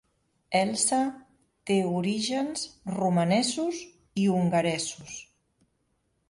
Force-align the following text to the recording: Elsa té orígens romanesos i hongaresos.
Elsa 0.59 1.01
té 1.71 1.77
orígens 1.97 2.63
romanesos 2.95 3.83
i 4.23 4.25
hongaresos. 4.39 5.21